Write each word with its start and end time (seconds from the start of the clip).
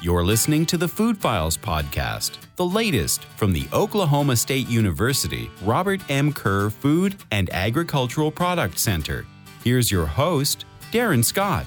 You're 0.00 0.22
listening 0.22 0.64
to 0.66 0.76
the 0.76 0.86
Food 0.86 1.18
Files 1.18 1.56
podcast, 1.56 2.38
the 2.54 2.64
latest 2.64 3.24
from 3.24 3.52
the 3.52 3.66
Oklahoma 3.72 4.36
State 4.36 4.68
University 4.68 5.50
Robert 5.64 6.00
M. 6.08 6.32
Kerr 6.32 6.70
Food 6.70 7.16
and 7.32 7.50
Agricultural 7.50 8.30
Product 8.30 8.78
Center. 8.78 9.26
Here's 9.64 9.90
your 9.90 10.06
host, 10.06 10.66
Darren 10.92 11.24
Scott. 11.24 11.66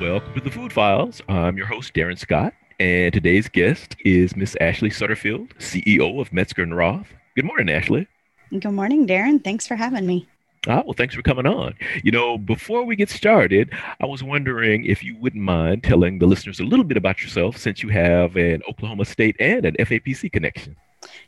Welcome 0.00 0.32
to 0.32 0.40
the 0.40 0.50
Food 0.50 0.72
Files. 0.72 1.20
I'm 1.28 1.58
your 1.58 1.66
host, 1.66 1.92
Darren 1.92 2.18
Scott, 2.18 2.54
and 2.80 3.12
today's 3.12 3.46
guest 3.46 3.94
is 4.06 4.34
Miss 4.36 4.56
Ashley 4.62 4.88
Sutterfield, 4.88 5.50
CEO 5.58 6.18
of 6.18 6.32
Metzger 6.32 6.62
and 6.62 6.74
Roth. 6.74 7.12
Good 7.34 7.44
morning, 7.44 7.68
Ashley. 7.68 8.08
Good 8.58 8.72
morning, 8.72 9.06
Darren. 9.06 9.44
Thanks 9.44 9.66
for 9.66 9.76
having 9.76 10.06
me. 10.06 10.26
Ah, 10.68 10.82
well, 10.84 10.94
thanks 10.94 11.14
for 11.14 11.22
coming 11.22 11.46
on. 11.46 11.74
You 12.02 12.10
know, 12.10 12.38
before 12.38 12.84
we 12.84 12.96
get 12.96 13.08
started, 13.08 13.72
I 14.00 14.06
was 14.06 14.22
wondering 14.22 14.84
if 14.84 15.04
you 15.04 15.16
wouldn't 15.16 15.42
mind 15.42 15.84
telling 15.84 16.18
the 16.18 16.26
listeners 16.26 16.58
a 16.58 16.64
little 16.64 16.84
bit 16.84 16.96
about 16.96 17.22
yourself 17.22 17.56
since 17.56 17.82
you 17.82 17.88
have 17.90 18.36
an 18.36 18.62
Oklahoma 18.68 19.04
State 19.04 19.36
and 19.38 19.64
an 19.64 19.76
FAPC 19.76 20.32
connection. 20.32 20.76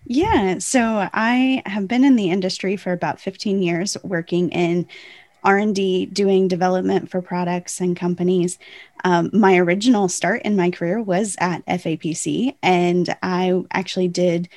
Yeah, 0.06 0.58
so 0.58 1.08
I 1.12 1.62
have 1.66 1.86
been 1.86 2.02
in 2.04 2.16
the 2.16 2.30
industry 2.30 2.76
for 2.76 2.92
about 2.92 3.20
15 3.20 3.62
years 3.62 3.96
working 4.02 4.50
in 4.50 4.86
r&d 5.44 6.06
doing 6.06 6.48
development 6.48 7.08
for 7.08 7.22
products 7.22 7.80
and 7.80 7.96
companies 7.96 8.58
um, 9.04 9.30
my 9.32 9.56
original 9.56 10.08
start 10.08 10.42
in 10.42 10.56
my 10.56 10.68
career 10.68 11.00
was 11.00 11.36
at 11.38 11.64
fapc 11.66 12.56
and 12.60 13.14
i 13.22 13.62
actually 13.70 14.08
did 14.08 14.48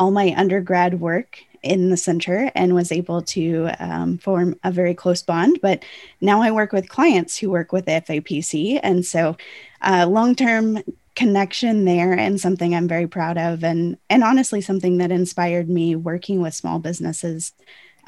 all 0.00 0.10
my 0.10 0.34
undergrad 0.36 1.00
work 1.00 1.38
in 1.64 1.90
the 1.90 1.96
center 1.96 2.50
and 2.54 2.74
was 2.74 2.92
able 2.92 3.22
to 3.22 3.70
um, 3.78 4.18
form 4.18 4.54
a 4.62 4.70
very 4.70 4.94
close 4.94 5.22
bond. 5.22 5.58
But 5.62 5.84
now 6.20 6.42
I 6.42 6.50
work 6.50 6.72
with 6.72 6.88
clients 6.88 7.36
who 7.36 7.50
work 7.50 7.72
with 7.72 7.86
FAPC. 7.86 8.78
And 8.82 9.04
so 9.04 9.36
uh, 9.80 10.06
long 10.08 10.34
term 10.34 10.78
connection 11.16 11.84
there 11.84 12.12
and 12.12 12.40
something 12.40 12.74
I'm 12.74 12.88
very 12.88 13.06
proud 13.06 13.38
of. 13.38 13.64
And, 13.64 13.96
and 14.10 14.22
honestly, 14.22 14.60
something 14.60 14.98
that 14.98 15.12
inspired 15.12 15.68
me 15.68 15.96
working 15.96 16.40
with 16.40 16.54
small 16.54 16.78
businesses 16.78 17.52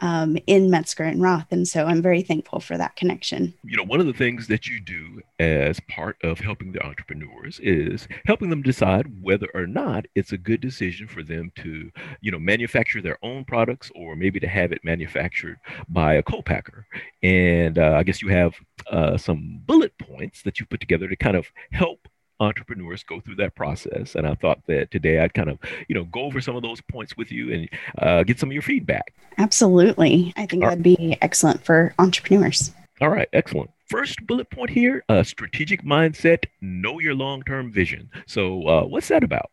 um, 0.00 0.36
in 0.46 0.70
Metzger 0.70 1.04
and 1.04 1.22
Roth. 1.22 1.46
And 1.50 1.66
so 1.66 1.86
I'm 1.86 2.02
very 2.02 2.22
thankful 2.22 2.60
for 2.60 2.76
that 2.76 2.96
connection. 2.96 3.54
You 3.64 3.76
know, 3.76 3.84
one 3.84 4.00
of 4.00 4.06
the 4.06 4.12
things 4.12 4.46
that 4.48 4.66
you 4.66 4.80
do 4.80 5.20
as 5.38 5.80
part 5.88 6.16
of 6.22 6.40
helping 6.40 6.72
the 6.72 6.84
entrepreneurs 6.84 7.60
is 7.60 8.08
helping 8.26 8.50
them 8.50 8.62
decide 8.62 9.22
whether 9.22 9.48
or 9.54 9.66
not 9.66 10.06
it's 10.14 10.32
a 10.32 10.38
good 10.38 10.60
decision 10.60 11.08
for 11.08 11.22
them 11.22 11.52
to, 11.56 11.90
you 12.20 12.30
know, 12.30 12.38
manufacture 12.38 13.02
their 13.02 13.18
own 13.22 13.44
products 13.44 13.90
or 13.94 14.16
maybe 14.16 14.40
to 14.40 14.48
have 14.48 14.72
it 14.72 14.84
manufactured 14.84 15.58
by 15.88 16.14
a 16.14 16.22
co-packer. 16.22 16.86
And 17.22 17.78
uh, 17.78 17.94
I 17.96 18.02
guess 18.02 18.22
you 18.22 18.28
have 18.28 18.54
uh, 18.90 19.16
some 19.16 19.60
bullet 19.66 19.96
points 19.98 20.42
that 20.42 20.60
you 20.60 20.66
put 20.66 20.80
together 20.80 21.08
to 21.08 21.16
kind 21.16 21.36
of 21.36 21.46
help 21.72 22.08
entrepreneurs 22.40 23.02
go 23.02 23.20
through 23.20 23.36
that 23.36 23.54
process. 23.54 24.14
And 24.14 24.26
I 24.26 24.34
thought 24.34 24.60
that 24.66 24.90
today 24.90 25.20
I'd 25.20 25.34
kind 25.34 25.50
of, 25.50 25.58
you 25.88 25.94
know, 25.94 26.04
go 26.04 26.22
over 26.22 26.40
some 26.40 26.56
of 26.56 26.62
those 26.62 26.80
points 26.80 27.16
with 27.16 27.32
you 27.32 27.52
and 27.52 27.68
uh, 27.98 28.22
get 28.22 28.38
some 28.38 28.50
of 28.50 28.52
your 28.52 28.62
feedback. 28.62 29.14
Absolutely. 29.38 30.32
I 30.36 30.46
think 30.46 30.62
that'd 30.62 30.82
be 30.82 31.16
excellent 31.22 31.64
for 31.64 31.94
entrepreneurs. 31.98 32.72
All 33.00 33.10
right, 33.10 33.28
excellent. 33.32 33.70
First 33.88 34.26
bullet 34.26 34.50
point 34.50 34.70
here 34.70 35.04
uh, 35.08 35.22
strategic 35.22 35.82
mindset, 35.82 36.46
know 36.60 36.98
your 36.98 37.14
long 37.14 37.42
term 37.42 37.70
vision. 37.70 38.10
So, 38.26 38.66
uh, 38.66 38.82
what's 38.84 39.08
that 39.08 39.22
about? 39.22 39.50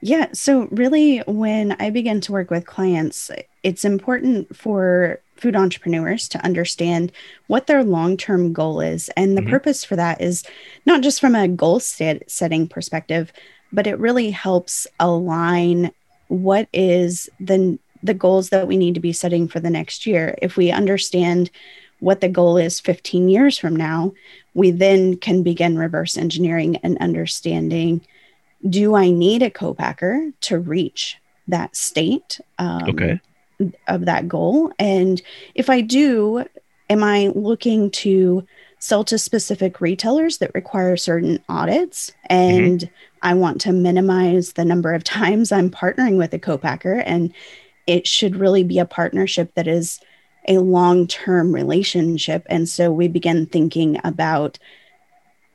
Yeah. 0.00 0.26
So, 0.32 0.68
really, 0.70 1.18
when 1.20 1.72
I 1.78 1.90
begin 1.90 2.20
to 2.22 2.32
work 2.32 2.50
with 2.50 2.66
clients, 2.66 3.30
it's 3.62 3.84
important 3.84 4.56
for 4.56 5.20
food 5.38 5.56
entrepreneurs 5.56 6.28
to 6.28 6.44
understand 6.44 7.12
what 7.46 7.66
their 7.66 7.84
long 7.84 8.16
term 8.16 8.52
goal 8.52 8.80
is. 8.80 9.08
And 9.16 9.36
the 9.36 9.40
mm-hmm. 9.40 9.50
purpose 9.50 9.84
for 9.84 9.96
that 9.96 10.20
is 10.20 10.44
not 10.86 11.02
just 11.02 11.20
from 11.20 11.34
a 11.34 11.48
goal 11.48 11.80
set- 11.80 12.30
setting 12.30 12.68
perspective, 12.68 13.32
but 13.72 13.86
it 13.86 13.98
really 13.98 14.30
helps 14.30 14.86
align 14.98 15.92
what 16.28 16.68
is 16.72 17.28
the 17.40 17.78
the 18.00 18.14
goals 18.14 18.50
that 18.50 18.68
we 18.68 18.76
need 18.76 18.94
to 18.94 19.00
be 19.00 19.12
setting 19.12 19.48
for 19.48 19.58
the 19.58 19.70
next 19.70 20.06
year. 20.06 20.36
If 20.40 20.56
we 20.56 20.70
understand 20.70 21.50
what 21.98 22.20
the 22.20 22.28
goal 22.28 22.56
is 22.56 22.78
15 22.78 23.28
years 23.28 23.58
from 23.58 23.74
now, 23.74 24.12
we 24.54 24.70
then 24.70 25.16
can 25.16 25.42
begin 25.42 25.76
reverse 25.76 26.16
engineering 26.16 26.76
and 26.76 26.96
understanding 26.98 28.00
do 28.68 28.94
I 28.96 29.10
need 29.10 29.42
a 29.42 29.50
co-packer 29.50 30.32
to 30.42 30.58
reach 30.58 31.16
that 31.46 31.76
state 31.76 32.40
um, 32.58 32.88
okay. 32.88 33.20
Of 33.86 34.04
that 34.04 34.28
goal? 34.28 34.72
And 34.78 35.20
if 35.54 35.70
I 35.70 35.80
do, 35.80 36.44
am 36.90 37.02
I 37.02 37.28
looking 37.34 37.90
to 37.90 38.46
sell 38.78 39.04
to 39.04 39.18
specific 39.18 39.80
retailers 39.80 40.38
that 40.38 40.54
require 40.54 40.96
certain 40.96 41.42
audits? 41.48 42.12
And 42.26 42.80
mm-hmm. 42.80 42.94
I 43.22 43.34
want 43.34 43.60
to 43.62 43.72
minimize 43.72 44.52
the 44.52 44.64
number 44.64 44.94
of 44.94 45.04
times 45.04 45.52
I'm 45.52 45.70
partnering 45.70 46.16
with 46.16 46.32
a 46.34 46.38
co-packer. 46.38 46.94
And 46.94 47.32
it 47.86 48.06
should 48.06 48.36
really 48.36 48.64
be 48.64 48.78
a 48.78 48.84
partnership 48.84 49.54
that 49.54 49.66
is 49.66 50.00
a 50.46 50.58
long 50.58 51.06
term 51.06 51.54
relationship. 51.54 52.46
And 52.48 52.68
so 52.68 52.90
we 52.90 53.08
begin 53.08 53.46
thinking 53.46 54.00
about 54.04 54.58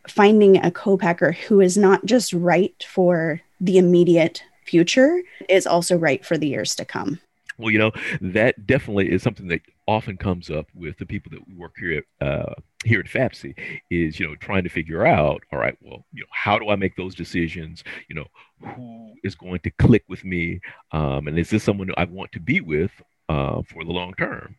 finding 0.08 0.58
a 0.58 0.72
co-packer 0.72 1.32
who 1.32 1.62
is 1.62 1.78
not 1.78 2.06
just 2.06 2.34
right 2.34 2.86
for 2.88 3.42
the 3.62 3.78
immediate 3.78 4.44
future 4.66 5.22
is 5.48 5.66
also 5.66 5.98
right 5.98 6.26
for 6.26 6.38
the 6.38 6.48
years 6.48 6.76
to 6.76 6.86
come 6.86 7.20
well 7.64 7.72
you 7.72 7.80
know 7.80 7.92
that 8.22 8.68
definitely 8.68 9.12
is 9.12 9.24
something 9.24 9.48
that 9.48 9.62
often 9.88 10.18
comes 10.18 10.50
up 10.50 10.68
with 10.76 10.98
the 10.98 11.06
people 11.06 11.32
that 11.32 11.58
work 11.58 11.74
here 11.78 12.04
at 12.22 12.28
uh, 12.28 12.54
here 12.86 13.00
at 13.00 13.06
FAPC 13.06 13.56
is 13.90 14.20
you 14.20 14.28
know 14.28 14.36
trying 14.36 14.64
to 14.64 14.70
figure 14.70 15.06
out 15.06 15.42
all 15.52 15.60
right 15.60 15.78
well 15.82 16.06
you 16.14 16.22
know 16.22 16.28
how 16.32 16.60
do 16.60 16.70
I 16.70 16.76
make 16.76 16.96
those 16.96 17.16
decisions? 17.16 17.84
You 18.10 18.16
know 18.16 18.28
who 18.76 19.14
is 19.24 19.36
going 19.36 19.60
to 19.62 19.72
click 19.72 20.04
with 20.08 20.24
me? 20.24 20.60
Um, 20.92 21.28
and 21.28 21.40
is 21.40 21.50
this 21.50 21.64
someone 21.64 21.90
I 21.98 22.06
want 22.06 22.32
to 22.34 22.40
be 22.40 22.62
with 22.62 22.92
uh, 23.30 23.62
for 23.64 23.84
the 23.84 23.92
long 23.92 24.14
term? 24.16 24.56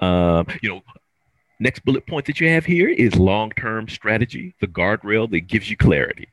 Um, 0.00 0.46
you 0.62 0.70
know 0.70 0.82
Next 1.60 1.84
bullet 1.84 2.06
point 2.06 2.26
that 2.26 2.40
you 2.40 2.48
have 2.50 2.64
here 2.64 2.88
is 2.88 3.16
long 3.16 3.50
term 3.50 3.88
strategy, 3.88 4.54
the 4.60 4.68
guardrail 4.68 5.28
that 5.32 5.40
gives 5.40 5.68
you 5.68 5.76
clarity. 5.76 6.28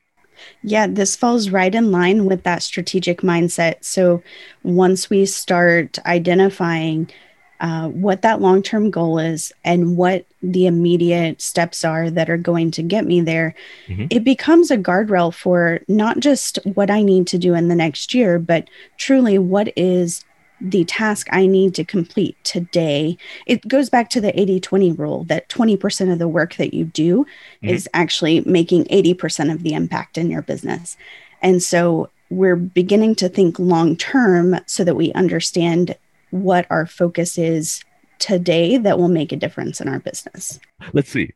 Yeah, 0.62 0.86
this 0.86 1.16
falls 1.16 1.50
right 1.50 1.74
in 1.74 1.90
line 1.90 2.26
with 2.26 2.42
that 2.44 2.62
strategic 2.62 3.20
mindset. 3.20 3.76
So 3.84 4.22
once 4.62 5.10
we 5.10 5.26
start 5.26 5.98
identifying 6.06 7.10
uh, 7.60 7.88
what 7.88 8.22
that 8.22 8.40
long 8.40 8.62
term 8.62 8.90
goal 8.90 9.18
is 9.18 9.52
and 9.64 9.96
what 9.96 10.26
the 10.42 10.66
immediate 10.66 11.40
steps 11.40 11.84
are 11.84 12.10
that 12.10 12.28
are 12.28 12.36
going 12.36 12.70
to 12.72 12.82
get 12.82 13.06
me 13.06 13.20
there, 13.20 13.54
mm-hmm. 13.86 14.06
it 14.10 14.24
becomes 14.24 14.70
a 14.70 14.76
guardrail 14.76 15.32
for 15.32 15.80
not 15.88 16.20
just 16.20 16.58
what 16.74 16.90
I 16.90 17.02
need 17.02 17.26
to 17.28 17.38
do 17.38 17.54
in 17.54 17.68
the 17.68 17.74
next 17.74 18.12
year, 18.12 18.38
but 18.38 18.68
truly 18.98 19.38
what 19.38 19.72
is 19.76 20.24
the 20.60 20.84
task 20.84 21.28
I 21.30 21.46
need 21.46 21.74
to 21.74 21.84
complete 21.84 22.36
today. 22.44 23.18
It 23.46 23.66
goes 23.68 23.90
back 23.90 24.10
to 24.10 24.20
the 24.20 24.38
80 24.38 24.60
20 24.60 24.92
rule 24.92 25.24
that 25.24 25.48
20% 25.48 26.12
of 26.12 26.18
the 26.18 26.28
work 26.28 26.56
that 26.56 26.74
you 26.74 26.84
do 26.84 27.24
mm-hmm. 27.24 27.68
is 27.68 27.88
actually 27.94 28.40
making 28.40 28.84
80% 28.84 29.52
of 29.52 29.62
the 29.62 29.74
impact 29.74 30.18
in 30.18 30.30
your 30.30 30.42
business. 30.42 30.96
And 31.42 31.62
so 31.62 32.10
we're 32.30 32.56
beginning 32.56 33.14
to 33.16 33.28
think 33.28 33.58
long 33.58 33.96
term 33.96 34.58
so 34.66 34.84
that 34.84 34.96
we 34.96 35.12
understand 35.12 35.96
what 36.30 36.66
our 36.70 36.86
focus 36.86 37.38
is 37.38 37.84
today 38.18 38.76
that 38.78 38.98
will 38.98 39.08
make 39.08 39.32
a 39.32 39.36
difference 39.36 39.80
in 39.80 39.88
our 39.88 39.98
business. 39.98 40.58
Let's 40.92 41.10
see. 41.10 41.32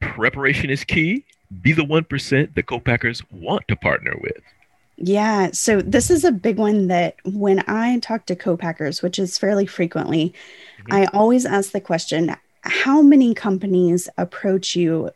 Preparation 0.00 0.70
is 0.70 0.84
key. 0.84 1.24
Be 1.62 1.72
the 1.72 1.82
1% 1.82 2.54
that 2.54 2.66
co-packers 2.66 3.22
want 3.30 3.68
to 3.68 3.76
partner 3.76 4.14
with. 4.20 4.42
Yeah. 4.96 5.50
So 5.52 5.80
this 5.80 6.10
is 6.10 6.24
a 6.24 6.32
big 6.32 6.58
one 6.58 6.86
that 6.86 7.16
when 7.24 7.64
I 7.68 7.98
talk 7.98 8.26
to 8.26 8.36
co-packers, 8.36 9.02
which 9.02 9.18
is 9.18 9.38
fairly 9.38 9.66
frequently, 9.66 10.34
mm-hmm. 10.78 10.92
I 10.92 11.06
always 11.06 11.44
ask 11.44 11.72
the 11.72 11.80
question, 11.80 12.34
how 12.62 13.02
many 13.02 13.34
companies 13.34 14.08
approach 14.16 14.76
you 14.76 15.10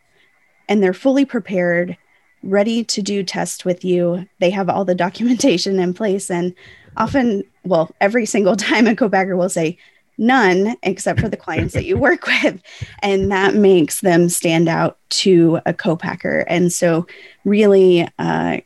and 0.67 0.83
they're 0.83 0.93
fully 0.93 1.25
prepared, 1.25 1.97
ready 2.43 2.83
to 2.83 3.01
do 3.01 3.23
tests 3.23 3.65
with 3.65 3.83
you. 3.83 4.27
They 4.39 4.49
have 4.51 4.69
all 4.69 4.85
the 4.85 4.95
documentation 5.07 5.79
in 5.79 5.93
place. 5.93 6.29
And 6.29 6.53
often, 6.97 7.43
well, 7.63 7.91
every 8.01 8.25
single 8.25 8.55
time 8.57 8.87
a 8.87 8.95
co-packer 8.95 9.35
will 9.35 9.49
say, 9.49 9.77
none 10.21 10.75
except 10.83 11.17
for 11.21 11.29
the 11.29 11.37
clients 11.37 11.73
that 11.73 11.85
you 11.85 11.97
work 11.97 12.27
with 12.27 12.61
and 13.01 13.31
that 13.31 13.55
makes 13.55 14.01
them 14.01 14.27
stand 14.27 14.67
out 14.67 14.97
to 15.07 15.61
a 15.65 15.73
co-packer 15.73 16.41
and 16.49 16.73
so 16.73 17.07
really 17.45 18.05
uh, 18.19 18.57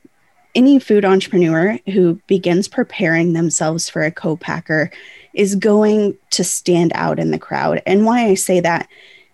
any 0.55 0.79
food 0.79 1.05
entrepreneur 1.05 1.79
who 1.87 2.19
begins 2.27 2.67
preparing 2.67 3.33
themselves 3.33 3.89
for 3.89 4.03
a 4.03 4.11
co-packer 4.11 4.91
is 5.33 5.55
going 5.55 6.17
to 6.31 6.43
stand 6.43 6.91
out 6.95 7.19
in 7.19 7.31
the 7.31 7.39
crowd. 7.39 7.81
And 7.85 8.05
why 8.05 8.25
I 8.25 8.35
say 8.35 8.59
that 8.59 8.87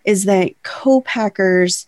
is 0.06 0.26
that 0.26 0.52
co-packers 0.64 1.88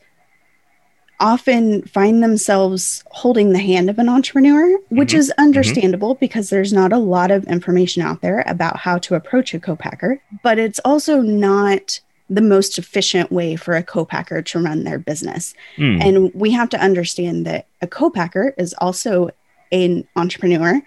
often 1.22 1.84
find 1.84 2.24
themselves 2.24 3.04
holding 3.12 3.52
the 3.54 3.60
hand 3.60 3.90
of 3.90 4.00
an 4.00 4.10
entrepreneur, 4.10 4.78
which 4.90 5.10
mm-hmm. 5.10 5.20
is 5.20 5.30
mm-hmm. 5.30 5.44
understandable 5.44 6.16
mm-hmm. 6.16 6.20
because 6.20 6.50
there's 6.50 6.74
not 6.74 6.92
a 6.92 6.98
lot 6.98 7.32
of 7.32 7.46
information 7.46 8.02
out 8.02 8.22
there 8.22 8.44
about 8.48 8.78
how 8.78 8.98
to 8.98 9.16
approach 9.16 9.54
a 9.54 9.60
co-packer, 9.60 10.22
but 10.44 10.58
it's 10.58 10.80
also 10.84 11.22
not 11.22 12.00
the 12.32 12.42
most 12.42 12.78
efficient 12.78 13.30
way 13.30 13.58
for 13.58 13.76
a 13.76 13.84
co-packer 13.84 14.42
to 14.42 14.60
run 14.60 14.86
their 14.86 14.98
business. 14.98 15.54
Mm. 15.76 16.02
And 16.02 16.34
we 16.34 16.50
have 16.52 16.70
to 16.70 16.82
understand 16.82 17.46
that 17.46 17.68
a 17.82 17.88
co-packer 17.88 18.54
is 18.58 18.74
also 18.78 19.32
an 19.74 20.08
entrepreneur 20.16 20.82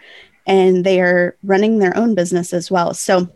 and 0.47 0.85
they 0.85 1.01
are 1.03 1.37
running 1.45 1.79
their 1.79 1.95
own 1.97 2.15
business 2.15 2.55
as 2.55 2.71
well. 2.71 2.95
So 2.95 3.29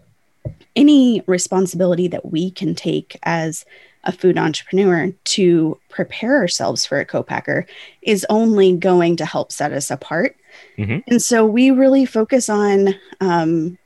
any 0.75 1.23
responsibility 1.27 2.09
that 2.09 2.33
we 2.33 2.51
can 2.51 2.75
take 2.75 3.19
as 3.25 3.67
a 4.05 4.13
food 4.13 4.39
entrepreneur 4.39 5.13
to 5.25 5.79
prepare 5.91 6.37
ourselves 6.37 6.87
for 6.87 6.99
a 6.99 7.05
co-packer 7.05 7.67
is 8.01 8.25
only 8.31 8.75
going 8.75 9.17
to 9.17 9.27
help 9.27 9.53
set 9.53 9.73
us 9.73 9.91
apart. 9.91 10.35
Mhm. 10.79 11.03
And 11.09 11.21
so 11.21 11.45
we 11.45 11.71
really 11.71 12.07
focus 12.07 12.49
on 12.49 12.95
um, 13.21 13.77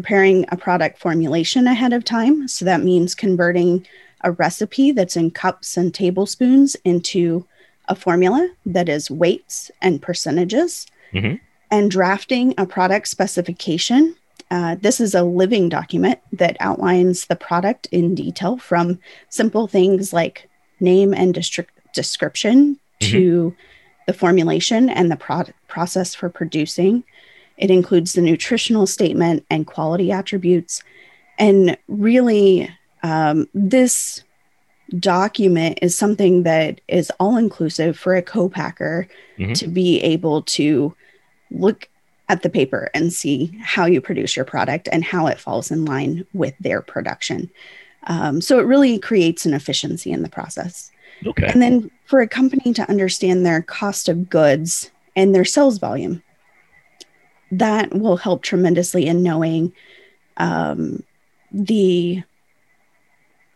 preparing 0.00 0.44
a 0.50 0.56
product 0.58 0.98
formulation 0.98 1.66
ahead 1.66 1.94
of 1.94 2.04
time. 2.04 2.46
So 2.48 2.66
that 2.66 2.82
means 2.82 3.14
converting 3.14 3.86
a 4.24 4.30
recipe 4.32 4.92
that's 4.92 5.16
in 5.16 5.30
cups 5.30 5.78
and 5.78 5.94
tablespoons 5.94 6.76
into 6.84 7.46
a 7.88 7.94
formula 7.94 8.46
that 8.66 8.90
is 8.90 9.10
weights 9.10 9.70
and 9.80 10.02
percentages, 10.02 10.86
Mhm. 11.14 11.40
and 11.70 11.90
drafting 11.90 12.52
a 12.58 12.66
product 12.66 13.08
specification. 13.08 14.14
Uh, 14.50 14.76
this 14.78 15.00
is 15.00 15.14
a 15.14 15.22
living 15.22 15.70
document 15.70 16.18
that 16.30 16.58
outlines 16.60 17.24
the 17.24 17.36
product 17.36 17.88
in 17.90 18.14
detail 18.14 18.58
from 18.58 18.98
simple 19.30 19.66
things 19.66 20.12
like 20.12 20.46
name 20.78 21.14
and 21.14 21.34
distri- 21.34 21.64
description 21.94 22.78
to 23.00 23.54
the 24.06 24.12
formulation 24.12 24.90
and 24.90 25.10
the 25.10 25.16
pro- 25.16 25.48
process 25.68 26.14
for 26.14 26.28
producing. 26.28 27.02
It 27.56 27.70
includes 27.70 28.12
the 28.12 28.22
nutritional 28.22 28.86
statement 28.86 29.44
and 29.50 29.66
quality 29.66 30.12
attributes. 30.12 30.82
And 31.38 31.76
really, 31.88 32.70
um, 33.02 33.48
this 33.54 34.22
document 34.98 35.78
is 35.82 35.96
something 35.96 36.44
that 36.44 36.80
is 36.88 37.10
all 37.18 37.36
inclusive 37.36 37.98
for 37.98 38.14
a 38.14 38.22
co-packer 38.22 39.08
Mhm. 39.38 39.54
to 39.58 39.66
be 39.66 40.00
able 40.00 40.42
to 40.42 40.94
look 41.50 41.88
at 42.28 42.42
the 42.42 42.48
paper 42.50 42.90
and 42.94 43.12
see 43.12 43.56
how 43.62 43.86
you 43.86 44.00
produce 44.00 44.36
your 44.36 44.44
product 44.44 44.88
and 44.92 45.04
how 45.04 45.26
it 45.26 45.38
falls 45.38 45.70
in 45.70 45.84
line 45.84 46.24
with 46.32 46.54
their 46.60 46.82
production. 46.82 47.50
Um, 48.04 48.40
so 48.40 48.58
it 48.58 48.64
really 48.66 48.98
creates 48.98 49.46
an 49.46 49.54
efficiency 49.54 50.12
in 50.12 50.22
the 50.22 50.28
process. 50.28 50.90
Okay. 51.24 51.46
And 51.46 51.62
then 51.62 51.90
for 52.04 52.20
a 52.20 52.28
company 52.28 52.72
to 52.74 52.88
understand 52.88 53.44
their 53.44 53.62
cost 53.62 54.08
of 54.08 54.28
goods 54.28 54.90
and 55.14 55.34
their 55.34 55.44
sales 55.44 55.78
volume, 55.78 56.22
that 57.50 57.94
will 57.94 58.16
help 58.16 58.42
tremendously 58.42 59.06
in 59.06 59.22
knowing 59.22 59.72
um, 60.36 61.02
the 61.52 62.22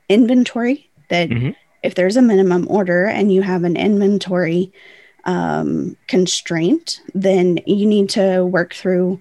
inventory 0.09 0.89
that 1.09 1.29
Mhm. 1.29 1.55
if 1.83 1.95
there's 1.95 2.17
a 2.17 2.23
minimum 2.23 2.67
order 2.69 3.07
and 3.07 3.33
you 3.33 3.43
have 3.43 3.65
an 3.65 3.77
inventory 3.77 4.73
um, 5.25 5.97
constraint, 6.09 7.01
then 7.15 7.59
you 7.67 7.87
need 7.87 8.09
to 8.11 8.45
work 8.45 8.73
through. 8.75 9.21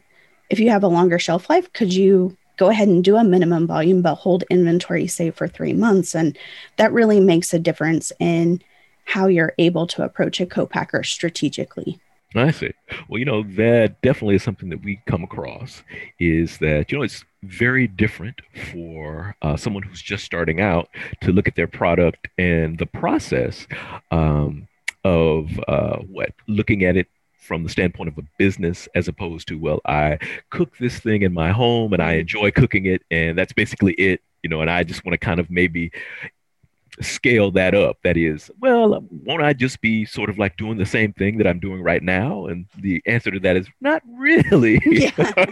If 0.49 0.59
you 0.59 0.69
have 0.69 0.83
a 0.83 0.87
longer 0.87 1.19
shelf 1.19 1.49
life, 1.49 1.71
could 1.73 1.93
you 1.93 2.37
go 2.57 2.69
ahead 2.69 2.87
and 2.87 3.03
do 3.03 3.17
a 3.17 3.23
minimum 3.23 3.67
volume 3.67 4.01
but 4.01 4.15
hold 4.15 4.43
inventory, 4.49 5.07
say, 5.07 5.29
for 5.29 5.47
three 5.47 5.73
months? 5.73 6.15
And 6.15 6.37
that 6.77 6.93
really 6.93 7.19
makes 7.19 7.53
a 7.53 7.59
difference 7.59 8.11
in 8.19 8.61
how 9.05 9.27
you're 9.27 9.53
able 9.57 9.87
to 9.87 10.03
approach 10.03 10.39
a 10.39 10.45
co-packer 10.45 11.03
strategically. 11.03 11.99
I 12.35 12.51
see. 12.51 12.71
Well, 13.07 13.17
you 13.17 13.25
know, 13.25 13.41
that 13.41 14.01
definitely 14.01 14.35
is 14.35 14.43
something 14.43 14.69
that 14.69 14.83
we 14.83 15.01
come 15.07 15.23
across 15.23 15.81
is 16.19 16.59
that, 16.59 16.91
you 16.91 16.97
know, 16.97 17.03
it's 17.03 17.25
very 17.41 17.87
different 17.87 18.41
for 18.71 19.35
uh, 19.41 19.57
someone 19.57 19.81
who's 19.81 20.01
just 20.01 20.25
starting 20.25 20.61
out 20.61 20.89
to 21.21 21.31
look 21.31 21.47
at 21.47 21.55
their 21.55 21.67
product 21.67 22.27
and 22.37 22.77
the 22.77 22.85
process 22.85 23.65
um, 24.11 24.67
of 25.03 25.59
uh, 25.67 25.97
what, 25.97 26.31
looking 26.47 26.83
at 26.83 26.95
it 26.95 27.07
from 27.39 27.63
the 27.63 27.69
standpoint 27.69 28.09
of 28.09 28.17
a 28.19 28.27
business 28.37 28.87
as 28.93 29.07
opposed 29.07 29.47
to, 29.47 29.57
well, 29.57 29.81
I 29.85 30.19
cook 30.51 30.77
this 30.77 30.99
thing 30.99 31.23
in 31.23 31.33
my 31.33 31.51
home 31.51 31.93
and 31.93 32.01
I 32.01 32.13
enjoy 32.13 32.51
cooking 32.51 32.85
it 32.85 33.01
and 33.09 33.35
that's 33.35 33.53
basically 33.53 33.93
it, 33.93 34.21
you 34.43 34.49
know, 34.51 34.61
and 34.61 34.69
I 34.69 34.83
just 34.83 35.03
want 35.03 35.13
to 35.13 35.17
kind 35.17 35.39
of 35.39 35.49
maybe 35.49 35.91
scale 37.01 37.51
that 37.51 37.73
up. 37.73 37.97
That 38.03 38.17
is, 38.17 38.51
well, 38.59 39.03
won't 39.23 39.43
I 39.43 39.53
just 39.53 39.81
be 39.81 40.05
sort 40.05 40.29
of 40.29 40.37
like 40.37 40.57
doing 40.57 40.77
the 40.77 40.85
same 40.85 41.13
thing 41.13 41.37
that 41.37 41.47
I'm 41.47 41.59
doing 41.59 41.81
right 41.81 42.03
now? 42.03 42.45
And 42.47 42.65
the 42.79 43.01
answer 43.05 43.31
to 43.31 43.39
that 43.41 43.55
is 43.55 43.67
not 43.81 44.01
really. 44.17 44.81
Yeah. 44.89 45.45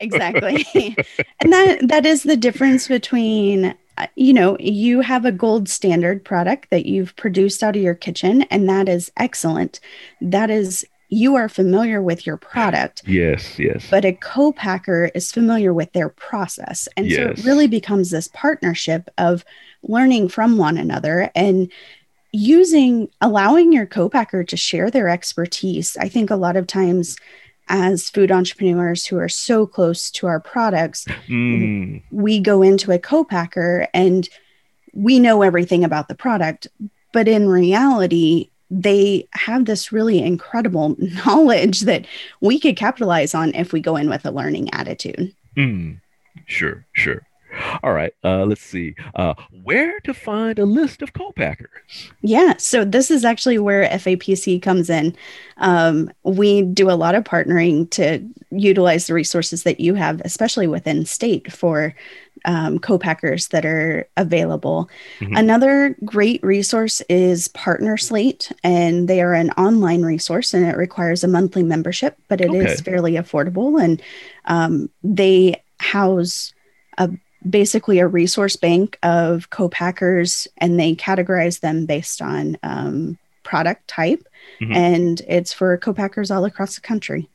exactly 0.00 0.64
and 1.40 1.52
that 1.52 1.88
that 1.88 2.06
is 2.06 2.22
the 2.22 2.36
difference 2.36 2.88
between 2.88 3.74
uh, 3.98 4.06
you 4.14 4.32
know 4.32 4.56
you 4.58 5.00
have 5.00 5.24
a 5.24 5.32
gold 5.32 5.68
standard 5.68 6.24
product 6.24 6.70
that 6.70 6.86
you've 6.86 7.14
produced 7.16 7.62
out 7.62 7.76
of 7.76 7.82
your 7.82 7.94
kitchen 7.94 8.42
and 8.42 8.68
that 8.68 8.88
is 8.88 9.12
excellent 9.16 9.80
that 10.20 10.50
is 10.50 10.86
you 11.14 11.36
are 11.36 11.48
familiar 11.48 12.02
with 12.02 12.26
your 12.26 12.36
product 12.36 13.02
yes, 13.06 13.58
yes. 13.58 13.86
but 13.90 14.04
a 14.04 14.12
co-packer 14.12 15.10
is 15.14 15.30
familiar 15.30 15.72
with 15.72 15.92
their 15.92 16.08
process. 16.08 16.88
And 16.96 17.10
so 17.10 17.22
it 17.22 17.44
really 17.44 17.68
becomes 17.68 18.10
this 18.10 18.28
partnership 18.28 19.08
of 19.16 19.44
learning 19.82 20.28
from 20.28 20.58
one 20.58 20.76
another 20.76 21.30
and 21.34 21.70
using 22.32 23.08
allowing 23.20 23.72
your 23.72 23.86
co-packer 23.86 24.42
to 24.44 24.56
share 24.56 24.90
their 24.90 25.08
expertise. 25.08 25.96
I 25.98 26.08
think 26.08 26.30
a 26.30 26.36
lot 26.36 26.56
of 26.56 26.66
times 26.66 27.16
as 27.68 28.10
food 28.10 28.32
entrepreneurs 28.32 29.06
who 29.06 29.18
are 29.18 29.28
so 29.28 29.66
close 29.66 30.10
to 30.10 30.26
our 30.26 30.40
products 30.40 31.06
Mm, 31.28 32.02
we 32.10 32.40
go 32.40 32.62
into 32.62 32.92
a 32.92 32.98
co-packer 32.98 33.88
and 33.94 34.28
we 34.92 35.18
know 35.18 35.42
everything 35.42 35.82
about 35.84 36.08
the 36.08 36.14
product 36.14 36.66
but 37.12 37.26
in 37.26 37.48
reality 37.48 38.50
they 38.70 39.28
have 39.32 39.64
this 39.64 39.92
really 39.92 40.20
incredible 40.20 40.96
knowledge 41.26 41.80
that 41.82 42.06
we 42.40 42.58
could 42.58 42.76
capitalize 42.76 43.34
on 43.34 43.54
if 43.54 43.72
we 43.72 43.80
go 43.80 43.96
in 43.96 44.08
with 44.08 44.24
a 44.24 44.30
learning 44.30 44.72
attitude 44.72 45.34
mm, 45.56 46.00
sure, 46.46 46.84
sure. 46.92 47.26
All 47.82 47.92
right. 47.92 48.12
Uh, 48.22 48.44
let's 48.44 48.62
see. 48.62 48.94
Uh, 49.14 49.34
where 49.50 50.00
to 50.00 50.14
find 50.14 50.58
a 50.58 50.64
list 50.64 51.02
of 51.02 51.12
co-packers? 51.12 52.12
Yeah, 52.22 52.54
so 52.56 52.84
this 52.84 53.10
is 53.10 53.24
actually 53.24 53.58
where 53.58 53.84
FAPC 53.84 54.58
comes 54.58 54.88
in. 54.88 55.14
Um, 55.58 56.10
we 56.22 56.62
do 56.62 56.90
a 56.90 56.92
lot 56.92 57.14
of 57.14 57.24
partnering 57.24 57.90
to 57.90 58.26
utilize 58.50 59.06
the 59.06 59.14
resources 59.14 59.62
that 59.64 59.78
you 59.80 59.94
have, 59.94 60.22
especially 60.24 60.66
within 60.66 61.04
state, 61.04 61.52
for 61.52 61.94
um, 62.46 62.78
co-packers 62.78 63.48
that 63.48 63.66
are 63.66 64.08
available. 64.16 64.88
Mhm. 65.20 65.34
Another 65.34 65.96
great 66.04 66.42
resource 66.42 67.02
is 67.10 67.48
PartnerSlate, 67.48 68.52
and 68.62 69.06
they 69.06 69.20
are 69.20 69.34
an 69.34 69.50
online 69.52 70.02
resource, 70.02 70.54
and 70.54 70.64
it 70.64 70.76
requires 70.76 71.24
a 71.24 71.28
monthly 71.28 71.62
membership, 71.62 72.16
but 72.28 72.40
it 72.40 72.54
is 72.54 72.64
Okay. 72.64 72.76
fairly 72.80 73.12
affordable, 73.14 73.82
and 73.82 74.02
um, 74.46 74.88
they 75.02 75.62
house 75.78 76.54
a 76.96 77.10
basically 77.48 77.98
a 77.98 78.06
resource 78.06 78.56
bank 78.56 78.98
of 79.02 79.50
co-packers 79.50 80.48
and 80.58 80.78
they 80.80 80.94
categorize 80.94 81.60
them 81.60 81.86
based 81.86 82.22
on 82.22 82.56
um, 82.62 83.18
product 83.42 83.86
type 83.88 84.26
Mhm. 84.60 84.74
and 84.76 85.22
it's 85.28 85.52
for 85.52 85.76
co-packers 85.78 86.30
all 86.30 86.44
across 86.44 86.74
the 86.74 86.80
country 86.80 87.28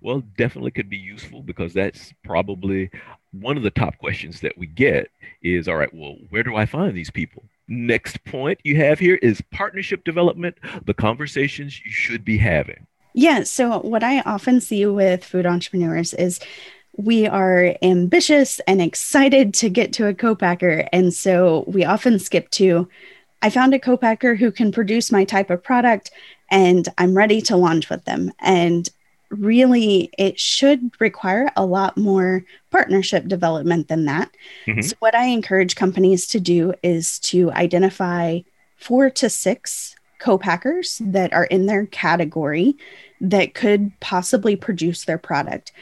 Well, 0.00 0.22
definitely 0.36 0.70
could 0.72 0.88
be 0.90 0.96
useful 0.96 1.42
because 1.42 1.72
that's 1.72 2.12
probably 2.24 2.90
one 3.32 3.56
of 3.56 3.62
the 3.62 3.70
top 3.70 3.98
questions 3.98 4.40
that 4.40 4.56
we 4.56 4.66
get 4.66 5.10
is 5.42 5.68
all 5.68 5.76
right, 5.76 5.92
well, 5.92 6.16
where 6.30 6.42
do 6.42 6.56
I 6.56 6.66
find 6.66 6.96
these 6.96 7.10
people? 7.10 7.44
Next 7.68 8.24
point 8.24 8.58
you 8.64 8.76
have 8.76 8.98
here 8.98 9.16
is 9.16 9.40
partnership 9.52 10.04
development, 10.04 10.56
the 10.84 10.94
conversations 10.94 11.80
you 11.84 11.90
should 11.90 12.24
be 12.24 12.38
having. 12.38 12.86
yeah 13.14 13.42
so 13.42 13.78
what 13.80 14.02
i 14.04 14.20
often 14.22 14.60
see 14.60 14.84
with 14.86 15.24
food 15.24 15.46
entrepreneurs 15.46 16.12
is 16.14 16.38
we 16.96 17.26
are 17.26 17.74
ambitious 17.82 18.60
and 18.66 18.80
excited 18.80 19.52
to 19.54 19.68
get 19.68 19.92
to 19.94 20.06
a 20.06 20.14
co-packer. 20.14 20.88
And 20.92 21.12
so 21.12 21.64
we 21.66 21.84
often 21.84 22.18
skip 22.18 22.50
to 22.52 22.88
i 23.42 23.50
found 23.50 23.74
a 23.74 23.78
co-packer 23.78 24.34
who 24.34 24.50
can 24.50 24.72
produce 24.72 25.12
my 25.12 25.22
type 25.22 25.50
of 25.50 25.62
product 25.62 26.10
and 26.50 26.88
i'm 26.96 27.16
ready 27.16 27.40
to 27.42 27.56
launch 27.56 27.90
with 27.90 28.04
them. 28.04 28.32
And 28.40 28.88
really 29.30 30.08
it 30.16 30.38
should 30.38 30.90
require 31.00 31.50
a 31.56 31.66
lot 31.66 31.96
more 31.96 32.44
partnership 32.70 33.26
development 33.26 33.88
than 33.88 34.04
that. 34.04 34.30
Mhm. 34.66 34.82
so 34.84 34.94
what 35.00 35.14
i 35.14 35.24
encourage 35.24 35.74
companies 35.76 36.26
to 36.28 36.40
do 36.40 36.72
is 36.82 37.18
to 37.18 37.50
identify 37.52 38.40
four 38.76 39.10
to 39.10 39.28
six 39.28 39.96
co-packers 40.18 41.02
that 41.04 41.32
are 41.34 41.44
in 41.44 41.66
their 41.66 41.86
category 41.86 42.74
that 43.20 43.54
could 43.54 43.92
possibly 44.00 44.56
produce 44.56 45.04
their 45.04 45.18
product 45.18 45.72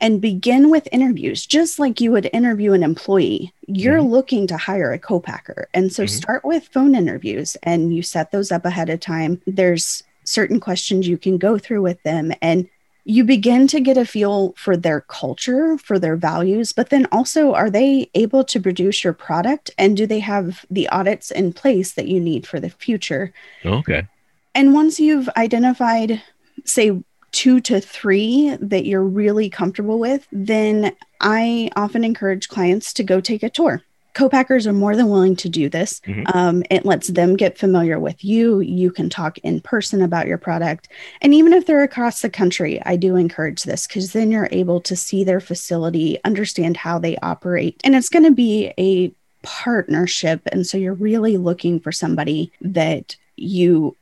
and 0.00 0.20
begin 0.20 0.70
with 0.70 0.88
interviews 0.92 1.46
just 1.46 1.78
like 1.78 2.00
you 2.00 2.10
would 2.12 2.28
interview 2.32 2.72
an 2.72 2.82
employee 2.82 3.52
you're 3.66 4.02
looking 4.02 4.46
to 4.46 4.56
hire 4.56 4.92
a 4.92 4.98
co-packer 4.98 5.68
and 5.74 5.92
so 5.92 6.04
Mhm. 6.04 6.10
start 6.10 6.44
with 6.44 6.68
phone 6.68 6.94
interviews 6.94 7.56
and 7.62 7.94
you 7.94 8.02
set 8.02 8.30
those 8.30 8.52
up 8.52 8.64
ahead 8.64 8.90
of 8.90 9.00
time 9.00 9.40
there's 9.46 10.02
certain 10.24 10.58
questions 10.60 11.06
you 11.06 11.18
can 11.18 11.38
go 11.38 11.58
through 11.58 11.82
with 11.82 12.02
them 12.02 12.32
and 12.42 12.68
you 13.06 13.22
begin 13.22 13.66
to 13.66 13.80
get 13.80 13.98
a 13.98 14.06
feel 14.06 14.54
for 14.56 14.78
their 14.78 15.02
culture, 15.02 15.76
for 15.76 15.98
their 15.98 16.16
values, 16.16 16.72
but 16.72 16.88
then 16.88 17.06
also 17.12 17.52
are 17.52 17.68
they 17.68 18.10
able 18.14 18.42
to 18.44 18.58
produce 18.58 19.04
your 19.04 19.12
product 19.12 19.70
and 19.76 19.94
do 19.94 20.06
they 20.06 20.20
have 20.20 20.64
the 20.70 20.88
audits 20.88 21.30
in 21.30 21.52
place 21.52 21.92
that 21.92 22.08
you 22.08 22.18
need 22.18 22.46
for 22.46 22.58
the 22.58 22.70
future? 22.70 23.30
Okay. 23.62 24.06
And 24.54 24.72
once 24.72 24.98
you've 24.98 25.28
identified, 25.36 26.22
say, 26.64 26.92
two 27.34 27.60
to 27.60 27.80
three 27.80 28.56
that 28.60 28.86
you're 28.86 29.02
really 29.02 29.50
comfortable 29.50 29.98
with, 29.98 30.26
then 30.30 30.94
I 31.20 31.68
often 31.74 32.04
encourage 32.04 32.48
clients 32.48 32.92
to 32.94 33.02
go 33.02 33.20
take 33.20 33.42
a 33.42 33.50
tour. 33.50 33.82
Co-packers 34.14 34.68
are 34.68 34.72
more 34.72 34.94
than 34.94 35.08
willing 35.08 35.34
to 35.36 35.48
do 35.48 35.68
this. 35.68 36.00
Mm-hmm. 36.06 36.22
um, 36.32 36.62
it 36.70 36.86
lets 36.86 37.08
them 37.08 37.36
get 37.36 37.58
familiar 37.58 37.98
with 37.98 38.24
you. 38.24 38.60
You 38.60 38.92
can 38.92 39.10
talk 39.10 39.38
in 39.38 39.60
person 39.60 40.00
about 40.00 40.28
your 40.28 40.38
product. 40.38 40.86
And 41.20 41.34
even 41.34 41.52
if 41.52 41.66
they're 41.66 41.82
across 41.82 42.22
the 42.22 42.30
country 42.30 42.80
i 42.86 42.94
do 42.94 43.16
encourage 43.16 43.64
this 43.64 43.88
because 43.88 44.12
then 44.12 44.30
you're 44.30 44.48
able 44.52 44.80
to 44.82 44.94
see 44.94 45.24
their 45.24 45.40
facility 45.40 46.18
understand 46.22 46.76
how 46.76 47.00
they 47.00 47.16
operate. 47.16 47.80
And 47.82 47.96
it's 47.96 48.08
going 48.08 48.24
to 48.24 48.30
be 48.30 48.72
a 48.78 49.12
partnership. 49.42 50.42
And 50.52 50.64
so 50.64 50.78
you're 50.78 50.94
really 50.94 51.36
looking 51.36 51.80
for 51.80 51.90
somebody 51.90 52.52
that 52.60 53.16
you 53.36 53.96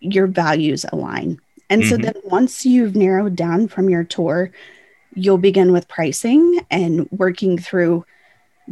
your 0.00 0.26
values 0.26 0.86
align 0.90 1.38
and 1.72 1.82
mm-hmm. 1.82 1.90
so 1.90 1.96
then 1.96 2.14
once 2.24 2.64
you've 2.66 2.94
narrowed 2.94 3.34
down 3.34 3.66
from 3.66 3.88
your 3.88 4.04
tour 4.04 4.50
you'll 5.14 5.38
begin 5.38 5.72
with 5.72 5.88
pricing 5.88 6.60
and 6.70 7.08
working 7.10 7.58
through 7.58 8.04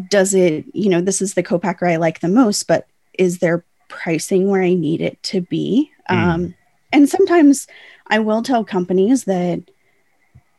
does 0.08 0.34
it, 0.34 0.64
you 0.72 0.88
know, 0.88 1.00
this 1.00 1.20
is 1.20 1.34
the 1.34 1.42
co-packer 1.42 1.86
I 1.86 1.96
like 1.96 2.20
the 2.20 2.28
most, 2.28 2.66
but 2.66 2.86
is 3.18 3.38
there 3.38 3.64
pricing 3.88 4.48
where 4.48 4.62
I 4.62 4.74
need 4.74 5.00
it 5.00 5.22
to 5.24 5.40
be? 5.40 5.90
Mm. 6.08 6.16
Um, 6.16 6.54
and 6.92 7.08
sometimes 7.08 7.66
I 8.06 8.18
will 8.20 8.42
tell 8.42 8.64
companies 8.64 9.24
that 9.24 9.62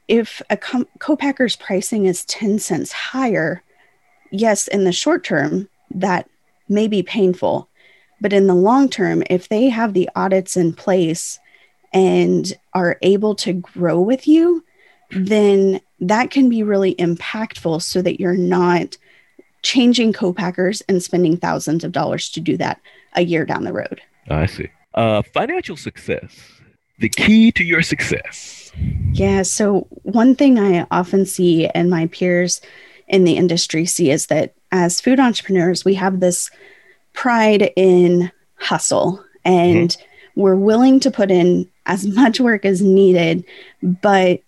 if 0.08 0.42
a 0.50 0.58
com- 0.58 0.88
co-packer's 1.00 1.56
pricing 1.56 2.06
is 2.06 2.26
10 2.26 2.60
cents 2.60 2.92
higher, 2.92 3.64
yes, 4.32 4.68
in 4.68 4.84
the 4.84 4.92
short 4.92 5.24
term, 5.24 5.70
that 5.92 6.30
may 6.68 6.88
be 6.88 7.04
painful. 7.04 7.70
But 8.20 8.34
in 8.34 8.48
the 8.48 8.56
long 8.56 8.90
term, 8.90 9.24
if 9.30 9.50
they 9.50 9.70
have 9.70 9.94
the 9.94 10.10
audits 10.16 10.56
in 10.58 10.74
place 10.74 11.40
and 11.94 12.54
are 12.74 12.98
able 13.02 13.36
to 13.36 13.54
grow 13.54 14.00
with 14.00 14.28
you, 14.28 14.64
then 15.12 15.82
that 16.00 16.32
can 16.32 16.50
be 16.50 16.64
really 16.64 16.96
impactful 16.96 17.82
so 17.82 18.02
that 18.02 18.20
you're 18.20 18.34
not 18.34 18.98
changing 19.62 20.14
co-packers 20.14 20.82
and 20.82 21.04
spending 21.04 21.38
thousands 21.38 21.84
of 21.84 21.92
dollars 21.92 22.30
to 22.30 22.40
do 22.40 22.58
that 22.58 22.82
a 23.14 23.22
year 23.24 23.46
down 23.46 23.64
the 23.64 23.74
road. 23.74 24.02
I 24.30 24.46
see. 24.46 24.70
Uh, 24.94 25.22
financial 25.22 25.78
success, 25.78 26.36
the 27.00 27.10
key 27.10 27.52
to 27.54 27.64
your 27.64 27.82
success. 27.82 28.72
Yeah. 29.12 29.44
So, 29.44 29.88
one 30.04 30.36
thing 30.36 30.60
I 30.60 30.86
often 30.92 31.26
see 31.26 31.68
and 31.68 31.90
my 31.90 32.08
peers 32.08 32.62
in 33.08 33.24
the 33.24 33.38
industry 33.38 33.86
see 33.86 34.10
is 34.12 34.28
that 34.28 34.54
as 34.72 35.02
food 35.02 35.20
entrepreneurs, 35.20 35.86
we 35.86 35.94
have 35.96 36.20
this 36.20 36.50
pride 37.14 37.72
in 37.76 38.32
hustle 38.56 39.24
and 39.44 39.90
mm-hmm. 39.92 40.42
we're 40.42 40.56
willing 40.56 41.00
to 41.02 41.12
put 41.12 41.32
in 41.32 41.70
as 41.86 42.06
much 42.06 42.40
work 42.40 42.66
as 42.66 42.82
needed, 42.82 43.44
but 43.82 44.42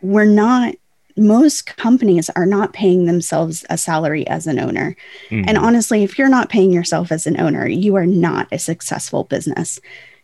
we're 0.00 0.24
not 0.24 0.74
most 1.16 1.66
companies 1.76 2.30
are 2.30 2.46
not 2.46 2.72
paying 2.72 3.04
themselves 3.04 3.64
a 3.68 3.76
salary 3.76 4.26
as 4.28 4.46
an 4.46 4.58
owner. 4.58 4.96
Mm-hmm. 5.28 5.48
And 5.48 5.58
honestly, 5.58 6.02
if 6.02 6.18
you're 6.18 6.28
not 6.28 6.48
paying 6.48 6.72
yourself 6.72 7.12
as 7.12 7.26
an 7.26 7.38
owner, 7.38 7.66
you 7.66 7.96
are 7.96 8.06
not 8.06 8.48
a 8.50 8.58
successful 8.58 9.24
business. 9.24 9.78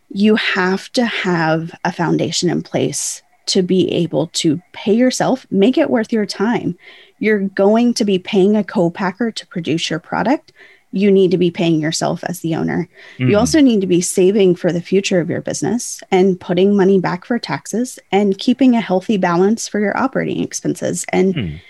You 0.09 0.35
have 0.35 0.91
to 0.93 1.05
have 1.05 1.77
a 1.85 1.91
foundation 1.91 2.49
in 2.49 2.63
place 2.63 3.21
to 3.47 3.61
be 3.61 3.91
able 3.91 4.27
to 4.27 4.61
pay 4.73 4.93
yourself, 4.93 5.45
make 5.51 5.77
it 5.77 5.89
worth 5.89 6.13
your 6.13 6.25
time. 6.25 6.77
You're 7.19 7.49
going 7.49 7.93
to 7.95 8.05
be 8.05 8.19
paying 8.19 8.55
a 8.55 8.63
co 8.63 8.89
packer 8.89 9.31
to 9.31 9.47
produce 9.47 9.89
your 9.89 9.99
product 9.99 10.53
you 10.91 11.11
need 11.11 11.31
to 11.31 11.37
be 11.37 11.51
paying 11.51 11.79
yourself 11.79 12.23
as 12.23 12.39
the 12.39 12.55
owner. 12.55 12.89
Mm-hmm. 13.17 13.29
You 13.29 13.37
also 13.37 13.61
need 13.61 13.81
to 13.81 13.87
be 13.87 14.01
saving 14.01 14.55
for 14.55 14.71
the 14.71 14.81
future 14.81 15.19
of 15.19 15.29
your 15.29 15.41
business 15.41 16.01
and 16.09 16.39
putting 16.39 16.75
money 16.75 16.99
back 16.99 17.25
for 17.25 17.37
taxes 17.37 17.99
and 18.11 18.37
keeping 18.37 18.75
a 18.75 18.81
healthy 18.81 19.17
balance 19.17 19.67
for 19.67 19.79
your 19.79 19.95
operating 19.97 20.41
expenses. 20.43 21.05
And 21.09 21.35
mm. 21.35 21.61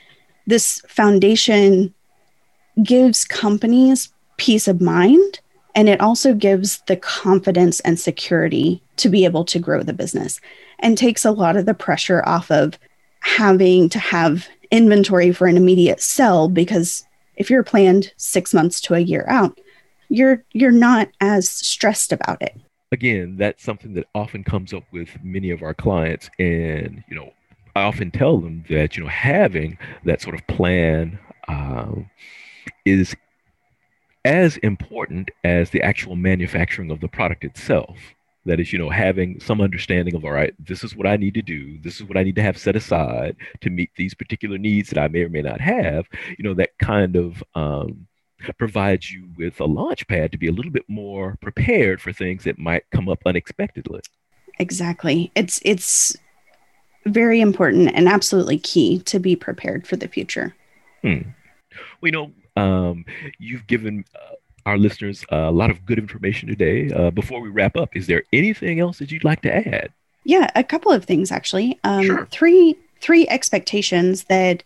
this 0.48 0.82
foundation 0.88 1.94
gives 2.82 3.26
companies 3.26 4.10
peace 4.38 4.68
of 4.68 4.80
mind 4.80 5.42
and 5.76 5.90
it 5.90 6.02
also 6.02 6.34
gives 6.34 6.82
the 6.88 6.96
confidence 6.96 7.80
and 7.82 8.00
security 8.00 8.82
to 8.98 9.10
be 9.10 9.26
able 9.26 9.46
to 9.46 9.60
grow 9.60 9.84
the 9.84 9.94
business 9.94 10.40
and 10.80 10.98
takes 10.98 11.26
a 11.26 11.32
lot 11.32 11.58
of 11.58 11.66
the 11.66 11.74
pressure 11.74 12.24
off 12.26 12.50
of 12.50 12.80
having 13.22 13.90
to 13.90 14.00
have 14.00 14.48
inventory 14.72 15.32
for 15.32 15.48
an 15.48 15.58
immediate 15.58 16.02
sell 16.02 16.48
because 16.48 17.06
if 17.40 17.50
you're 17.50 17.64
planned 17.64 18.14
six 18.18 18.54
months 18.54 18.80
to 18.82 18.94
a 18.94 19.00
year 19.00 19.26
out, 19.28 19.60
you're 20.10 20.44
you're 20.52 20.72
not 20.72 21.10
as 21.22 21.50
stressed 21.50 22.12
about 22.12 22.42
it. 22.42 22.56
Again, 22.92 23.38
that's 23.38 23.64
something 23.64 23.94
that 23.94 24.08
often 24.14 24.44
comes 24.44 24.74
up 24.74 24.84
with 24.92 25.10
many 25.24 25.50
of 25.50 25.64
our 25.64 25.74
clients, 25.74 26.30
and 26.38 27.04
you 27.08 27.16
know, 27.16 27.32
I 27.76 27.84
often 27.84 28.12
tell 28.12 28.38
them 28.38 28.66
that 28.70 28.98
you 28.98 29.04
know 29.04 29.10
having 29.10 29.78
that 30.06 30.22
sort 30.22 30.36
of 30.36 30.46
plan 30.48 31.18
um, 31.48 32.10
is 32.86 33.16
as 34.26 34.58
important 34.58 35.32
as 35.44 35.70
the 35.70 35.82
actual 35.82 36.16
manufacturing 36.16 36.92
of 36.92 37.00
the 37.00 37.08
product 37.08 37.44
itself 37.44 37.98
that 38.46 38.60
is 38.60 38.72
you 38.72 38.80
know 38.80 38.90
having 38.90 39.40
some 39.40 39.62
understanding 39.62 40.16
of 40.16 40.24
all 40.24 40.32
right 40.32 40.54
this 40.60 40.84
is 40.84 40.96
what 40.96 41.08
i 41.08 41.18
need 41.18 41.34
to 41.34 41.42
do 41.42 41.80
this 41.82 41.96
is 41.96 42.04
what 42.04 42.18
i 42.18 42.24
need 42.24 42.36
to 42.36 42.42
have 42.42 42.58
set 42.58 42.76
aside 42.76 43.36
to 43.62 43.70
meet 43.70 43.90
these 43.96 44.14
particular 44.14 44.58
needs 44.58 44.90
that 44.90 45.00
i 45.00 45.08
may 45.08 45.24
or 45.24 45.30
may 45.30 45.42
not 45.42 45.62
have 45.62 46.08
you 46.38 46.44
know 46.44 46.54
that 46.54 46.78
kind 46.80 47.16
of 47.16 47.44
um, 47.56 48.08
provides 48.58 49.12
you 49.12 49.28
with 49.38 49.60
a 49.60 49.66
launch 49.66 50.08
pad 50.08 50.32
to 50.32 50.38
be 50.38 50.48
a 50.48 50.52
little 50.52 50.72
bit 50.72 50.86
more 50.88 51.38
prepared 51.42 52.02
for 52.02 52.14
things 52.14 52.44
that 52.44 52.58
might 52.58 52.84
come 52.92 53.10
up 53.10 53.20
unexpectedly. 53.26 54.02
Exactly. 54.60 55.32
It's 55.36 55.62
it's 55.64 56.16
very 57.06 57.42
important 57.42 57.92
and 57.94 58.08
absolutely 58.08 58.58
key 58.58 59.00
to 59.00 59.20
be 59.20 59.36
prepared 59.36 59.88
for 59.88 59.96
the 59.96 60.08
future. 60.08 60.56
Hmm. 61.02 61.30
well 62.02 62.10
you 62.10 62.12
know 62.12 62.32
um, 62.58 63.06
you've 63.38 63.66
given 63.68 64.04
uh, 64.14 64.36
our 64.70 64.78
listeners 64.78 65.26
a 65.30 65.52
lot 65.52 65.70
of 65.70 65.86
good 65.86 66.00
information 66.00 66.48
today. 66.48 66.92
Uh, 66.92 67.12
before 67.12 67.42
we 67.42 67.50
wrap 67.50 67.76
up, 67.76 67.96
is 67.96 68.08
there 68.08 68.24
anything 68.32 68.80
else 68.80 69.00
that 69.00 69.12
you'd 69.12 69.24
like 69.24 69.42
to 69.42 69.56
add? 69.56 69.92
Yeah, 70.24 70.50
a 70.56 70.64
couple 70.64 70.92
of 70.92 71.06
things 71.06 71.32
actually. 71.32 71.80
Um, 71.84 72.06
sure. 72.06 72.28
Three 72.32 72.78
three 73.02 73.28
expectations 73.28 74.26
that 74.26 74.64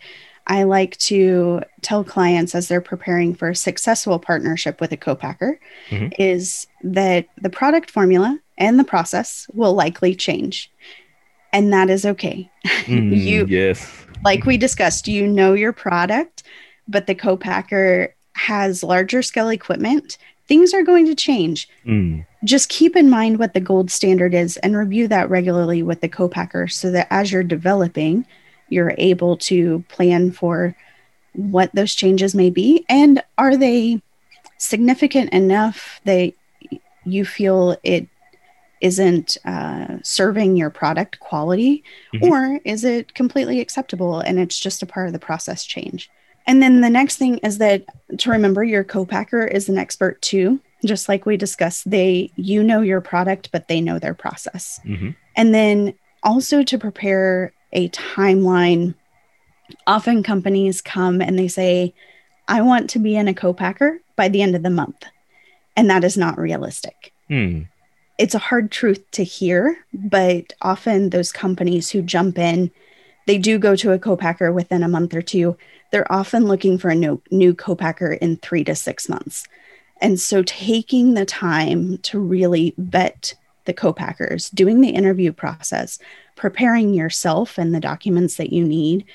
I 0.47 0.63
like 0.63 0.97
to 0.97 1.61
tell 1.81 2.03
clients 2.03 2.53
as 2.53 2.67
they're 2.67 2.81
preparing 2.81 3.33
for 3.33 3.49
a 3.49 3.55
successful 3.55 4.19
partnership 4.19 4.81
with 4.81 4.91
a 4.91 4.97
co-packer 4.97 5.59
mm-hmm. 5.89 6.09
is 6.19 6.67
that 6.83 7.27
the 7.41 7.49
product 7.49 7.89
formula 7.89 8.39
and 8.57 8.77
the 8.77 8.83
process 8.83 9.47
will 9.53 9.73
likely 9.73 10.15
change. 10.15 10.69
And 11.53 11.71
that 11.71 11.89
is 11.89 12.05
okay. 12.05 12.49
Mm, 12.83 13.17
you 13.17 13.45
yes. 13.47 14.05
Like 14.25 14.43
we 14.45 14.57
discussed, 14.57 15.07
you 15.07 15.25
know 15.25 15.53
your 15.53 15.71
product, 15.71 16.43
but 16.87 17.07
the 17.07 17.15
co-packer 17.15 18.13
has 18.33 18.83
larger 18.83 19.21
scale 19.21 19.49
equipment, 19.49 20.17
things 20.47 20.73
are 20.73 20.83
going 20.83 21.05
to 21.05 21.15
change. 21.15 21.69
Mm. 21.85 22.25
Just 22.43 22.69
keep 22.69 22.95
in 22.95 23.09
mind 23.09 23.39
what 23.39 23.53
the 23.53 23.59
gold 23.59 23.89
standard 23.89 24.33
is 24.33 24.57
and 24.57 24.75
review 24.75 25.07
that 25.07 25.29
regularly 25.29 25.83
with 25.83 26.01
the 26.01 26.09
co-packer 26.09 26.67
so 26.67 26.91
that 26.91 27.07
as 27.09 27.31
you're 27.31 27.43
developing, 27.43 28.25
you're 28.69 28.95
able 28.97 29.37
to 29.37 29.83
plan 29.89 30.31
for 30.31 30.75
what 31.33 31.73
those 31.73 31.95
changes 31.95 32.35
may 32.35 32.49
be 32.49 32.85
and 32.89 33.23
are 33.37 33.57
they 33.57 34.01
significant 34.57 35.31
enough 35.33 35.99
that 36.05 36.33
you 37.05 37.25
feel 37.25 37.75
it 37.83 38.07
isn't 38.81 39.37
uh, 39.45 39.97
serving 40.03 40.55
your 40.55 40.69
product 40.69 41.19
quality 41.19 41.83
mm-hmm. 42.13 42.25
or 42.25 42.59
is 42.65 42.83
it 42.83 43.13
completely 43.13 43.59
acceptable 43.59 44.19
and 44.19 44.39
it's 44.39 44.59
just 44.59 44.83
a 44.83 44.85
part 44.85 45.07
of 45.07 45.13
the 45.13 45.19
process 45.19 45.65
change 45.65 46.09
and 46.45 46.61
then 46.61 46.81
the 46.81 46.89
next 46.89 47.17
thing 47.17 47.37
is 47.39 47.57
that 47.59 47.85
to 48.19 48.31
remember 48.31 48.63
your 48.63 48.83
co-packer 48.83 49.45
is 49.45 49.69
an 49.69 49.77
expert 49.77 50.21
too. 50.21 50.59
Just 50.85 51.07
like 51.07 51.25
we 51.25 51.37
discussed, 51.37 51.89
they 51.89 52.31
you 52.35 52.61
know 52.61 52.81
your 52.81 52.99
product, 52.99 53.49
but 53.51 53.67
they 53.67 53.79
know 53.79 53.99
their 53.99 54.13
process. 54.13 54.79
Mm-hmm. 54.85 55.11
And 55.35 55.55
then 55.55 55.93
also 56.23 56.63
to 56.63 56.77
prepare 56.77 57.53
a 57.71 57.89
timeline. 57.89 58.95
Often 59.87 60.23
companies 60.23 60.81
come 60.81 61.21
and 61.21 61.39
they 61.39 61.47
say, 61.47 61.93
I 62.47 62.61
want 62.61 62.89
to 62.91 62.99
be 62.99 63.15
in 63.15 63.27
a 63.27 63.33
co-packer 63.33 64.01
by 64.15 64.27
the 64.27 64.41
end 64.41 64.55
of 64.55 64.63
the 64.63 64.69
month. 64.69 65.05
And 65.75 65.89
that 65.89 66.03
is 66.03 66.17
not 66.17 66.37
realistic. 66.37 67.13
Hmm. 67.29 67.61
It's 68.19 68.35
a 68.35 68.39
hard 68.39 68.71
truth 68.71 69.09
to 69.11 69.23
hear, 69.23 69.77
but 69.93 70.53
often 70.61 71.09
those 71.09 71.31
companies 71.31 71.89
who 71.89 72.01
jump 72.01 72.37
in, 72.37 72.69
they 73.25 73.37
do 73.37 73.57
go 73.57 73.75
to 73.77 73.91
a 73.93 73.99
co-packer 73.99 74.51
within 74.51 74.83
a 74.83 74.87
month 74.87 75.15
or 75.15 75.21
two 75.21 75.57
they're 75.93 76.11
often 76.11 76.47
looking 76.47 76.79
for 76.79 76.89
a 76.89 76.95
new, 76.95 77.21
new 77.29 77.53
co-packer 77.53 78.13
in 78.13 78.35
three 78.37 78.63
to 78.63 78.73
six 78.73 79.07
months. 79.07 79.47
And 80.01 80.19
so 80.19 80.41
taking 80.41 81.13
the 81.13 81.23
time 81.23 81.99
to 81.99 82.19
really 82.19 82.73
vet 82.79 83.35
the 83.65 83.73
co-packers, 83.73 84.49
doing 84.49 84.81
the 84.81 84.89
interview 84.89 85.31
process, 85.31 85.99
preparing 86.35 86.95
yourself 86.95 87.59
and 87.59 87.75
the 87.75 87.79
documents 87.79 88.37
that 88.37 88.51
you 88.51 88.65
need, 88.65 89.05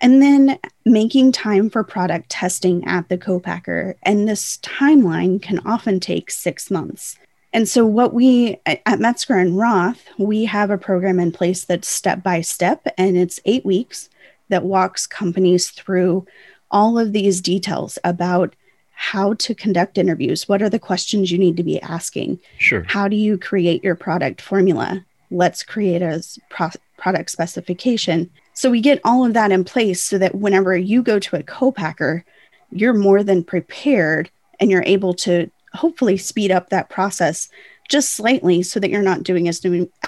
and 0.00 0.20
then 0.20 0.58
making 0.84 1.30
time 1.30 1.70
for 1.70 1.84
product 1.84 2.30
testing 2.30 2.84
at 2.84 3.08
the 3.08 3.16
co-packer. 3.16 3.94
And 4.02 4.28
this 4.28 4.58
timeline 4.58 5.40
can 5.40 5.60
often 5.64 6.00
take 6.00 6.32
six 6.32 6.68
months. 6.68 7.16
And 7.52 7.68
so, 7.68 7.86
what 7.86 8.12
we 8.12 8.58
at 8.66 8.98
Metzger 8.98 9.36
and 9.36 9.56
Roth, 9.56 10.08
we 10.18 10.46
have 10.46 10.70
a 10.70 10.78
program 10.78 11.20
in 11.20 11.30
place 11.30 11.64
that's 11.64 11.86
step 11.86 12.24
by 12.24 12.40
step, 12.40 12.88
and 12.98 13.16
it's 13.16 13.38
eight 13.44 13.64
weeks 13.64 14.08
that 14.48 14.64
walks 14.64 15.06
companies 15.06 15.70
through 15.70 16.26
all 16.70 16.98
of 16.98 17.12
these 17.12 17.40
details 17.40 17.98
about 18.04 18.54
how 18.94 19.34
to 19.34 19.54
conduct 19.54 19.98
interviews. 19.98 20.48
What 20.48 20.62
are 20.62 20.70
the 20.70 20.78
questions 20.78 21.30
you 21.30 21.38
need 21.38 21.56
to 21.56 21.62
be 21.62 21.80
asking? 21.82 22.38
Sure. 22.58 22.84
How 22.88 23.08
do 23.08 23.16
you 23.16 23.38
create 23.38 23.82
your 23.82 23.96
product 23.96 24.40
formula? 24.40 25.04
Let's 25.30 25.62
create 25.62 26.02
a 26.02 26.22
pro- 26.48 26.70
product 26.96 27.30
specification. 27.30 28.30
So 28.52 28.70
we 28.70 28.80
get 28.80 29.00
all 29.04 29.24
of 29.26 29.34
that 29.34 29.50
in 29.50 29.64
place 29.64 30.02
so 30.02 30.16
that 30.18 30.36
whenever 30.36 30.76
you 30.76 31.02
go 31.02 31.18
to 31.18 31.36
a 31.36 31.42
co-packer, 31.42 32.24
you're 32.70 32.94
more 32.94 33.22
than 33.22 33.42
prepared 33.42 34.30
and 34.60 34.70
you're 34.70 34.84
able 34.86 35.14
to 35.14 35.50
hopefully 35.72 36.16
speed 36.16 36.52
up 36.52 36.70
that 36.70 36.88
process 36.88 37.48
just 37.88 38.12
slightly 38.12 38.62
so 38.62 38.78
that 38.78 38.90
you're 38.90 39.02
not 39.02 39.24
doing 39.24 39.48
as, 39.48 39.60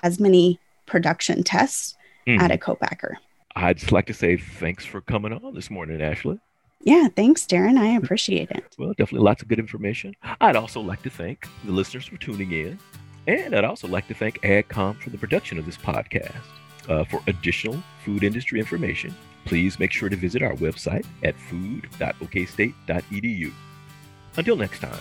as 0.02 0.21
many 0.21 0.59
production 0.87 1.43
tests 1.43 1.97
mm. 2.26 2.38
at 2.38 2.52
a 2.52 2.59
co-packer. 2.59 3.19
I'd 3.57 3.79
just 3.79 3.91
like 3.91 4.07
to 4.07 4.15
say 4.15 4.37
thanks 4.37 4.85
for 4.85 5.01
coming 5.01 5.33
on 5.33 5.55
this 5.55 5.71
morning, 5.71 6.03
Ashley. 6.03 6.39
Yeah, 6.81 7.09
thanks, 7.09 7.47
Darren. 7.47 7.79
I 7.79 7.97
appreciate 7.97 8.51
it. 8.51 8.77
Well, 8.79 8.91
definitely 8.91 9.25
lots 9.25 9.41
of 9.43 9.49
good 9.49 9.59
information. 9.59 10.15
I'd 10.41 10.57
also 10.57 10.81
like 10.81 11.03
to 11.03 11.11
thank 11.11 11.49
the 11.65 11.73
listeners 11.73 12.07
for 12.07 12.17
tuning 12.19 12.53
in. 12.53 12.79
And 13.27 13.57
I'd 13.57 13.65
also 13.65 13.89
like 13.89 14.07
to 14.09 14.15
thank 14.15 14.41
AgCom 14.43 15.01
for 15.01 15.09
the 15.11 15.19
production 15.19 15.59
of 15.59 15.67
this 15.67 15.77
podcast. 15.77 16.37
Uh, 16.89 17.03
for 17.05 17.21
additional 17.27 17.83
food 18.05 18.23
industry 18.23 18.61
information, 18.61 19.13
please 19.45 19.81
make 19.81 19.91
sure 19.91 20.09
to 20.09 20.15
visit 20.15 20.41
our 20.43 20.55
website 20.55 21.05
at 21.25 21.35
food.okstate.edu. 21.35 23.53
Until 24.37 24.57
next 24.57 24.79
time. 24.81 25.01